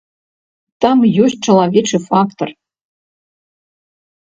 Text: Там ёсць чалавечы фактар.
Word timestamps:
Там 0.85 0.97
ёсць 1.27 1.39
чалавечы 1.47 1.97
фактар. 2.09 2.49